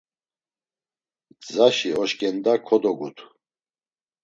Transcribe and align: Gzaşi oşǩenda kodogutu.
Gzaşi 1.41 1.89
oşǩenda 2.01 2.53
kodogutu. 2.67 3.25